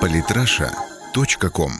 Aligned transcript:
Политраша.ком 0.00 1.70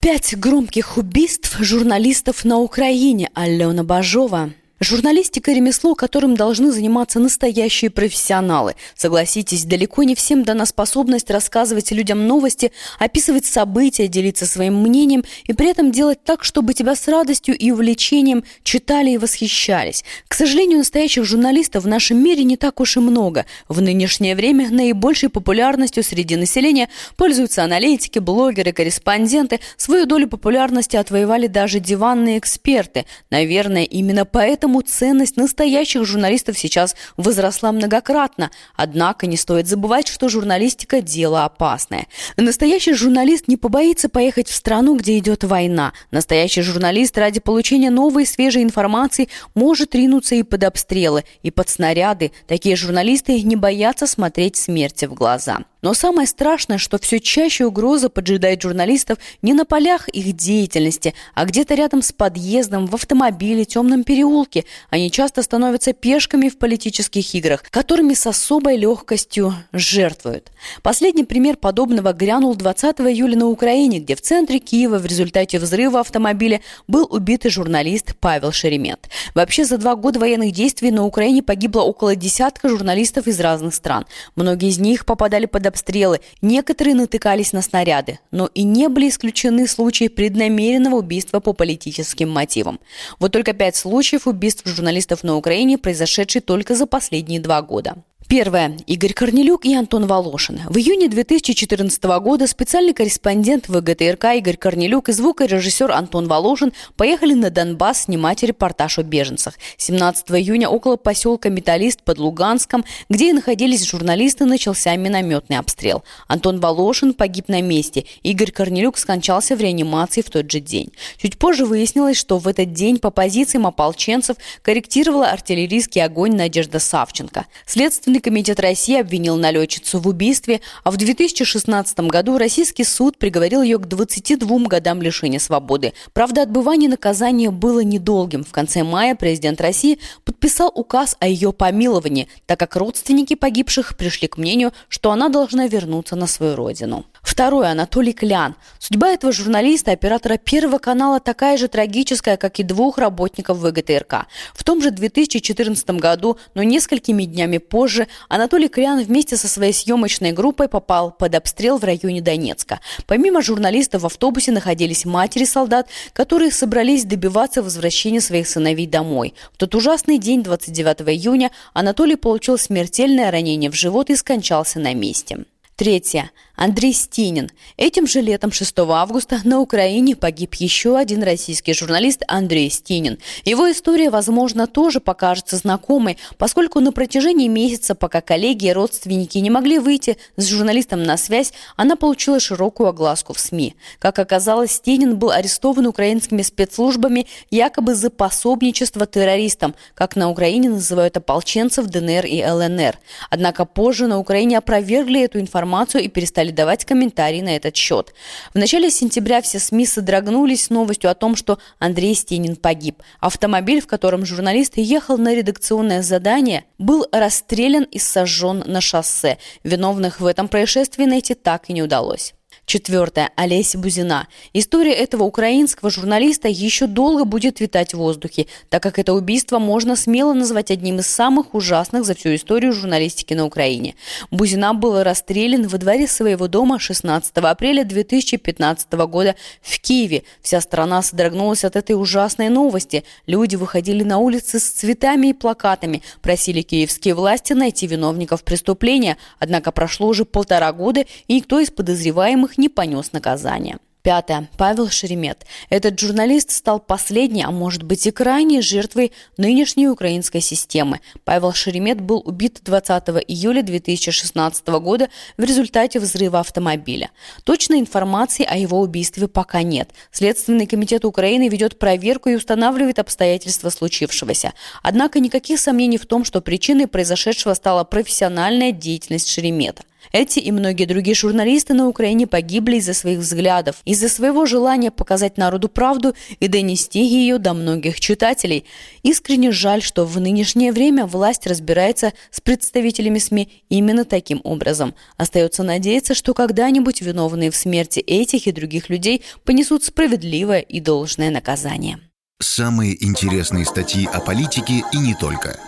Пять 0.00 0.36
громких 0.38 0.96
убийств 0.96 1.56
журналистов 1.58 2.44
на 2.44 2.58
Украине. 2.58 3.30
Алена 3.34 3.82
Бажова. 3.82 4.50
Журналистика– 4.80 5.52
ремесло, 5.52 5.96
которым 5.96 6.36
должны 6.36 6.70
заниматься 6.70 7.18
настоящие 7.18 7.90
профессионалы. 7.90 8.76
Согласитесь, 8.94 9.64
далеко 9.64 10.04
не 10.04 10.14
всем 10.14 10.44
дана 10.44 10.66
способность 10.66 11.30
рассказывать 11.30 11.90
людям 11.90 12.28
новости, 12.28 12.70
описывать 13.00 13.44
события, 13.44 14.06
делиться 14.06 14.46
своим 14.46 14.80
мнением 14.80 15.24
и 15.46 15.52
при 15.52 15.68
этом 15.68 15.90
делать 15.90 16.22
так, 16.22 16.44
чтобы 16.44 16.74
тебя 16.74 16.94
с 16.94 17.08
радостью 17.08 17.56
и 17.56 17.72
увлечением 17.72 18.44
читали 18.62 19.10
и 19.10 19.18
восхищались. 19.18 20.04
К 20.28 20.34
сожалению, 20.34 20.78
настоящих 20.78 21.24
журналистов 21.24 21.82
в 21.82 21.88
нашем 21.88 22.22
мире 22.22 22.44
не 22.44 22.56
так 22.56 22.78
уж 22.78 22.98
и 22.98 23.00
много. 23.00 23.46
В 23.66 23.80
нынешнее 23.80 24.36
время 24.36 24.70
наибольшей 24.70 25.28
популярностью 25.28 26.04
среди 26.04 26.36
населения 26.36 26.88
пользуются 27.16 27.64
аналитики, 27.64 28.20
блогеры, 28.20 28.72
корреспонденты. 28.72 29.58
Свою 29.76 30.06
долю 30.06 30.28
популярности 30.28 30.94
отвоевали 30.96 31.48
даже 31.48 31.80
диванные 31.80 32.38
эксперты. 32.38 33.06
Наверное, 33.30 33.82
именно 33.82 34.24
поэтому 34.24 34.67
Поэтому 34.68 34.82
ценность 34.82 35.38
настоящих 35.38 36.04
журналистов 36.04 36.58
сейчас 36.58 36.94
возросла 37.16 37.72
многократно. 37.72 38.50
Однако 38.76 39.26
не 39.26 39.38
стоит 39.38 39.66
забывать, 39.66 40.08
что 40.08 40.28
журналистика– 40.28 41.00
дело 41.02 41.46
опасное. 41.46 42.06
Настоящий 42.36 42.92
журналист 42.92 43.48
не 43.48 43.56
побоится 43.56 44.10
поехать 44.10 44.46
в 44.46 44.54
страну, 44.54 44.94
где 44.96 45.16
идет 45.16 45.42
война. 45.42 45.94
Настоящий 46.10 46.60
журналист 46.60 47.16
ради 47.16 47.40
получения 47.40 47.88
новой 47.88 48.26
свежей 48.26 48.62
информации 48.62 49.30
может 49.54 49.94
ринуться 49.94 50.34
и 50.34 50.42
под 50.42 50.64
обстрелы, 50.64 51.24
и 51.42 51.50
под 51.50 51.70
снаряды. 51.70 52.32
Такие 52.46 52.76
журналисты 52.76 53.40
не 53.40 53.56
боятся 53.56 54.06
смотреть 54.06 54.56
смерти 54.56 55.06
в 55.06 55.14
глаза. 55.14 55.60
Но 55.80 55.94
самое 55.94 56.26
страшное, 56.26 56.78
что 56.78 56.98
все 56.98 57.20
чаще 57.20 57.64
угроза 57.64 58.08
поджидает 58.08 58.62
журналистов 58.62 59.18
не 59.42 59.52
на 59.52 59.64
полях 59.64 60.08
их 60.08 60.34
деятельности, 60.34 61.14
а 61.34 61.44
где-то 61.44 61.74
рядом 61.74 62.02
с 62.02 62.12
подъездом, 62.12 62.86
в 62.86 62.94
автомобиле, 62.94 63.64
темном 63.64 64.02
переулке. 64.02 64.64
Они 64.90 65.10
часто 65.10 65.42
становятся 65.42 65.92
пешками 65.92 66.48
в 66.48 66.58
политических 66.58 67.34
играх, 67.34 67.62
которыми 67.70 68.14
с 68.14 68.26
особой 68.26 68.76
легкостью 68.76 69.54
жертвуют. 69.72 70.50
Последний 70.82 71.24
пример 71.24 71.56
подобного 71.56 72.12
грянул 72.12 72.56
20 72.56 73.00
июля 73.00 73.36
на 73.36 73.46
Украине, 73.46 74.00
где 74.00 74.16
в 74.16 74.20
центре 74.20 74.58
Киева 74.58 74.98
в 74.98 75.06
результате 75.06 75.60
взрыва 75.60 76.00
автомобиля 76.00 76.60
был 76.88 77.06
убитый 77.08 77.50
журналист 77.50 78.16
Павел 78.18 78.50
Шеремет. 78.50 79.08
Вообще 79.34 79.64
за 79.64 79.78
два 79.78 79.94
года 79.94 80.18
военных 80.18 80.52
действий 80.52 80.90
на 80.90 81.04
Украине 81.04 81.42
погибло 81.42 81.82
около 81.82 82.16
десятка 82.16 82.68
журналистов 82.68 83.28
из 83.28 83.38
разных 83.38 83.74
стран. 83.74 84.06
Многие 84.34 84.70
из 84.70 84.78
них 84.78 85.06
попадали 85.06 85.46
под 85.46 85.67
обстрелы, 85.68 86.20
некоторые 86.42 86.94
натыкались 86.94 87.52
на 87.52 87.62
снаряды, 87.62 88.18
но 88.30 88.50
и 88.54 88.62
не 88.64 88.88
были 88.88 89.08
исключены 89.08 89.66
случаи 89.68 90.08
преднамеренного 90.08 90.96
убийства 90.96 91.40
по 91.40 91.52
политическим 91.52 92.30
мотивам. 92.30 92.80
Вот 93.18 93.32
только 93.32 93.52
пять 93.52 93.76
случаев 93.76 94.26
убийств 94.26 94.66
журналистов 94.66 95.22
на 95.22 95.36
Украине, 95.36 95.78
произошедшие 95.78 96.42
только 96.42 96.74
за 96.74 96.86
последние 96.86 97.40
два 97.40 97.62
года. 97.62 97.96
Первое. 98.28 98.76
Игорь 98.86 99.14
Корнелюк 99.14 99.64
и 99.64 99.74
Антон 99.74 100.06
Волошин. 100.06 100.60
В 100.68 100.76
июне 100.76 101.08
2014 101.08 102.04
года 102.20 102.46
специальный 102.46 102.92
корреспондент 102.92 103.70
ВГТРК 103.70 104.36
Игорь 104.36 104.58
Корнелюк 104.58 105.08
и 105.08 105.12
звукорежиссер 105.12 105.90
Антон 105.90 106.28
Волошин 106.28 106.74
поехали 106.98 107.32
на 107.32 107.48
Донбасс 107.48 108.02
снимать 108.02 108.42
репортаж 108.42 108.98
о 108.98 109.02
беженцах. 109.02 109.54
17 109.78 110.30
июня 110.32 110.68
около 110.68 110.96
поселка 110.96 111.48
Металлист 111.48 112.02
под 112.02 112.18
Луганском, 112.18 112.84
где 113.08 113.30
и 113.30 113.32
находились 113.32 113.86
журналисты, 113.86 114.44
начался 114.44 114.94
минометный 114.94 115.56
обстрел. 115.56 116.04
Антон 116.26 116.60
Волошин 116.60 117.14
погиб 117.14 117.48
на 117.48 117.62
месте. 117.62 118.04
Игорь 118.22 118.50
Корнелюк 118.50 118.98
скончался 118.98 119.56
в 119.56 119.60
реанимации 119.62 120.20
в 120.20 120.28
тот 120.28 120.52
же 120.52 120.60
день. 120.60 120.92
Чуть 121.16 121.38
позже 121.38 121.64
выяснилось, 121.64 122.18
что 122.18 122.36
в 122.36 122.46
этот 122.46 122.74
день 122.74 122.98
по 122.98 123.10
позициям 123.10 123.66
ополченцев 123.66 124.36
корректировала 124.60 125.28
артиллерийский 125.28 126.04
огонь 126.04 126.36
Надежда 126.36 126.78
Савченко. 126.78 127.46
Следственный 127.64 128.17
Следственный 128.18 128.20
комитет 128.20 128.60
России 128.60 129.00
обвинил 129.00 129.36
налетчицу 129.36 130.00
в 130.00 130.08
убийстве, 130.08 130.60
а 130.82 130.90
в 130.90 130.96
2016 130.96 132.00
году 132.00 132.36
российский 132.36 132.82
суд 132.84 133.16
приговорил 133.16 133.62
ее 133.62 133.78
к 133.78 133.86
22 133.86 134.66
годам 134.66 135.00
лишения 135.02 135.38
свободы. 135.38 135.92
Правда, 136.12 136.42
отбывание 136.42 136.90
наказания 136.90 137.50
было 137.50 137.80
недолгим. 137.80 138.42
В 138.42 138.50
конце 138.50 138.82
мая 138.82 139.14
президент 139.14 139.60
России 139.60 139.98
подписал 140.24 140.72
указ 140.74 141.16
о 141.20 141.28
ее 141.28 141.52
помиловании, 141.52 142.28
так 142.46 142.58
как 142.58 142.74
родственники 142.76 143.34
погибших 143.34 143.96
пришли 143.96 144.26
к 144.26 144.36
мнению, 144.36 144.72
что 144.88 145.12
она 145.12 145.28
должна 145.28 145.68
вернуться 145.68 146.16
на 146.16 146.26
свою 146.26 146.56
родину. 146.56 147.04
Второе. 147.28 147.68
Анатолий 147.72 148.14
Клян. 148.14 148.54
Судьба 148.78 149.10
этого 149.10 149.34
журналиста, 149.34 149.92
оператора 149.92 150.38
Первого 150.38 150.78
канала, 150.78 151.20
такая 151.20 151.58
же 151.58 151.68
трагическая, 151.68 152.38
как 152.38 152.58
и 152.58 152.62
двух 152.62 152.96
работников 152.96 153.58
ВГТРК. 153.58 154.26
В 154.54 154.64
том 154.64 154.80
же 154.80 154.90
2014 154.90 155.90
году, 155.90 156.38
но 156.54 156.62
несколькими 156.62 157.24
днями 157.24 157.58
позже, 157.58 158.08
Анатолий 158.30 158.68
Клян 158.68 159.04
вместе 159.04 159.36
со 159.36 159.46
своей 159.46 159.74
съемочной 159.74 160.32
группой 160.32 160.68
попал 160.68 161.10
под 161.10 161.34
обстрел 161.34 161.76
в 161.76 161.84
районе 161.84 162.22
Донецка. 162.22 162.80
Помимо 163.06 163.42
журналистов 163.42 164.02
в 164.02 164.06
автобусе 164.06 164.50
находились 164.50 165.04
матери 165.04 165.44
солдат, 165.44 165.86
которые 166.14 166.50
собрались 166.50 167.04
добиваться 167.04 167.62
возвращения 167.62 168.22
своих 168.22 168.48
сыновей 168.48 168.86
домой. 168.86 169.34
В 169.52 169.58
тот 169.58 169.74
ужасный 169.74 170.16
день, 170.16 170.42
29 170.42 171.02
июня, 171.02 171.50
Анатолий 171.74 172.16
получил 172.16 172.56
смертельное 172.56 173.30
ранение 173.30 173.70
в 173.70 173.74
живот 173.74 174.08
и 174.08 174.16
скончался 174.16 174.80
на 174.80 174.94
месте. 174.94 175.44
Третье. 175.78 176.32
Андрей 176.56 176.92
Стенин. 176.92 177.50
Этим 177.76 178.08
же 178.08 178.20
летом 178.20 178.50
6 178.50 178.76
августа 178.80 179.38
на 179.44 179.60
Украине 179.60 180.16
погиб 180.16 180.54
еще 180.54 180.98
один 180.98 181.22
российский 181.22 181.72
журналист 181.72 182.24
Андрей 182.26 182.68
Стенин. 182.68 183.18
Его 183.44 183.70
история, 183.70 184.10
возможно, 184.10 184.66
тоже 184.66 184.98
покажется 184.98 185.56
знакомой, 185.56 186.18
поскольку 186.36 186.80
на 186.80 186.90
протяжении 186.90 187.46
месяца, 187.46 187.94
пока 187.94 188.20
коллеги 188.20 188.66
и 188.66 188.72
родственники 188.72 189.38
не 189.38 189.50
могли 189.50 189.78
выйти 189.78 190.16
с 190.36 190.48
журналистом 190.48 191.04
на 191.04 191.16
связь, 191.16 191.52
она 191.76 191.94
получила 191.94 192.40
широкую 192.40 192.88
огласку 192.88 193.32
в 193.32 193.38
СМИ. 193.38 193.76
Как 194.00 194.18
оказалось, 194.18 194.72
Стенин 194.72 195.16
был 195.16 195.30
арестован 195.30 195.86
украинскими 195.86 196.42
спецслужбами 196.42 197.28
якобы 197.52 197.94
за 197.94 198.10
пособничество 198.10 199.06
террористам, 199.06 199.76
как 199.94 200.16
на 200.16 200.28
Украине 200.28 200.70
называют 200.70 201.16
ополченцев 201.16 201.86
ДНР 201.86 202.26
и 202.26 202.44
ЛНР. 202.44 202.98
Однако 203.30 203.64
позже 203.64 204.08
на 204.08 204.18
Украине 204.18 204.58
опровергли 204.58 205.22
эту 205.22 205.38
информацию 205.38 205.67
и 205.98 206.08
перестали 206.08 206.48
стали 206.48 206.50
давать 206.52 206.84
комментарии 206.84 207.40
на 207.40 207.56
этот 207.56 207.74
счет. 207.74 208.14
В 208.54 208.58
начале 208.58 208.90
сентября 208.90 209.42
все 209.42 209.58
СМИ 209.58 209.86
содрогнулись 209.86 210.70
новостью 210.70 211.10
о 211.10 211.14
том, 211.14 211.36
что 211.36 211.58
Андрей 211.78 212.14
Стенин 212.14 212.54
погиб. 212.56 213.02
Автомобиль, 213.18 213.80
в 213.80 213.88
котором 213.88 214.24
журналист 214.24 214.74
ехал 214.76 215.18
на 215.18 215.34
редакционное 215.34 216.02
задание, 216.02 216.64
был 216.78 217.06
расстрелян 217.10 217.82
и 217.82 217.98
сожжен 217.98 218.62
на 218.66 218.80
шоссе. 218.80 219.38
Виновных 219.64 220.20
в 220.20 220.26
этом 220.26 220.46
происшествии 220.46 221.06
найти 221.06 221.34
так 221.34 221.68
и 221.68 221.72
не 221.72 221.82
удалось. 221.82 222.34
Четвертое. 222.68 223.30
Олеся 223.34 223.78
Бузина. 223.78 224.28
История 224.52 224.92
этого 224.92 225.22
украинского 225.22 225.88
журналиста 225.88 226.48
еще 226.48 226.86
долго 226.86 227.24
будет 227.24 227.60
витать 227.60 227.94
в 227.94 227.96
воздухе, 227.96 228.46
так 228.68 228.82
как 228.82 228.98
это 228.98 229.14
убийство 229.14 229.58
можно 229.58 229.96
смело 229.96 230.34
назвать 230.34 230.70
одним 230.70 230.98
из 230.98 231.06
самых 231.06 231.54
ужасных 231.54 232.04
за 232.04 232.14
всю 232.14 232.34
историю 232.34 232.74
журналистики 232.74 233.32
на 233.32 233.46
Украине. 233.46 233.94
Бузина 234.30 234.74
был 234.74 235.02
расстрелян 235.02 235.66
во 235.66 235.78
дворе 235.78 236.06
своего 236.06 236.46
дома 236.46 236.78
16 236.78 237.34
апреля 237.38 237.84
2015 237.84 238.92
года 238.92 239.34
в 239.62 239.80
Киеве. 239.80 240.24
Вся 240.42 240.60
страна 240.60 241.00
содрогнулась 241.00 241.64
от 241.64 241.74
этой 241.74 241.92
ужасной 241.92 242.50
новости. 242.50 243.02
Люди 243.26 243.56
выходили 243.56 244.04
на 244.04 244.18
улицы 244.18 244.60
с 244.60 244.68
цветами 244.68 245.28
и 245.28 245.32
плакатами, 245.32 246.02
просили 246.20 246.60
киевские 246.60 247.14
власти 247.14 247.54
найти 247.54 247.86
виновников 247.86 248.44
преступления. 248.44 249.16
Однако 249.38 249.72
прошло 249.72 250.06
уже 250.06 250.26
полтора 250.26 250.70
года, 250.74 251.06
и 251.28 251.36
никто 251.36 251.60
из 251.60 251.70
подозреваемых 251.70 252.57
не 252.58 252.68
понес 252.68 253.12
наказание. 253.12 253.78
Пятое. 254.08 254.48
Павел 254.56 254.88
Шеремет. 254.88 255.44
Этот 255.68 256.00
журналист 256.00 256.50
стал 256.50 256.80
последней, 256.80 257.42
а 257.42 257.50
может 257.50 257.82
быть 257.82 258.06
и 258.06 258.10
крайней 258.10 258.62
жертвой 258.62 259.12
нынешней 259.36 259.88
украинской 259.88 260.40
системы. 260.40 261.00
Павел 261.24 261.52
Шеремет 261.52 262.00
был 262.00 262.22
убит 262.24 262.60
20 262.64 263.08
июля 263.28 263.62
2016 263.62 264.66
года 264.68 265.10
в 265.36 265.42
результате 265.42 266.00
взрыва 266.00 266.40
автомобиля. 266.40 267.10
Точной 267.44 267.80
информации 267.80 268.46
о 268.48 268.56
его 268.56 268.80
убийстве 268.80 269.28
пока 269.28 269.62
нет. 269.62 269.90
Следственный 270.12 270.66
комитет 270.66 271.04
Украины 271.04 271.48
ведет 271.48 271.78
проверку 271.78 272.30
и 272.30 272.36
устанавливает 272.36 273.00
обстоятельства 273.00 273.68
случившегося. 273.68 274.54
Однако 274.82 275.20
никаких 275.20 275.60
сомнений 275.60 275.98
в 275.98 276.06
том, 276.06 276.24
что 276.24 276.40
причиной 276.40 276.86
произошедшего 276.86 277.52
стала 277.52 277.84
профессиональная 277.84 278.72
деятельность 278.72 279.28
Шеремета– 279.28 279.82
Эти 280.12 280.38
и 280.38 280.50
многие 280.52 280.86
другие 280.86 281.14
журналисты 281.14 281.74
на 281.74 281.88
Украине 281.88 282.26
погибли 282.26 282.76
из-за 282.76 282.94
своих 282.94 283.18
взглядов, 283.18 283.76
из-за 283.84 284.08
своего 284.08 284.46
желания 284.46 284.90
показать 284.90 285.36
народу 285.36 285.68
правду 285.68 286.14
и 286.40 286.48
донести 286.48 287.04
ее 287.04 287.38
до 287.38 287.52
многих 287.52 288.00
читателей. 288.00 288.64
Искренне 289.02 289.52
жаль, 289.52 289.82
что 289.82 290.06
в 290.06 290.18
нынешнее 290.18 290.72
время 290.72 291.06
власть 291.06 291.46
разбирается 291.46 292.12
с 292.30 292.40
представителями 292.40 293.18
СМИ 293.18 293.64
именно 293.68 294.04
таким 294.04 294.40
образом. 294.44 294.94
Остается 295.16 295.62
надеяться, 295.62 296.14
что 296.14 296.32
когда-нибудь 296.32 297.02
виновные 297.02 297.50
в 297.50 297.56
смерти 297.56 298.00
этих 298.00 298.46
и 298.46 298.52
других 298.52 298.88
людей 298.88 299.22
понесут 299.44 299.84
справедливое 299.84 300.60
и 300.60 300.80
должное 300.80 301.30
наказание. 301.30 302.00
Самые 302.40 303.04
интересные 303.04 303.64
статьи 303.64 304.06
о 304.06 304.20
политике 304.20 304.84
и 304.92 304.96
не 304.98 305.14
только– 305.14 305.58